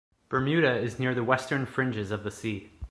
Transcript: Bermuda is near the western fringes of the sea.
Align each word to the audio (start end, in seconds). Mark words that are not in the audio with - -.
Bermuda 0.29 0.77
is 0.79 0.97
near 0.97 1.13
the 1.13 1.23
western 1.23 1.67
fringes 1.67 2.09
of 2.09 2.23
the 2.23 2.31
sea. 2.31 2.71